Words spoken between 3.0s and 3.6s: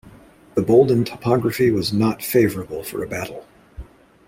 a battle.